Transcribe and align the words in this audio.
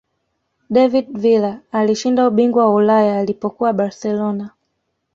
david 0.69 1.07
villa 1.21 1.61
alishinda 1.71 2.27
ubingwa 2.27 2.65
wa 2.65 2.73
ulaya 2.75 3.19
alipokuwa 3.19 3.73
barcelona 3.73 4.49